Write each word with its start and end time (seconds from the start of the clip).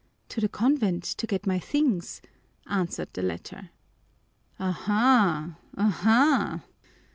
"To 0.29 0.41
the 0.41 0.49
convent 0.49 1.03
to 1.03 1.27
get 1.27 1.45
my 1.45 1.59
things," 1.59 2.23
answered 2.65 3.09
the 3.13 3.21
latter. 3.21 3.69
"Ahaa! 4.59 5.57
Aha! 5.77 6.63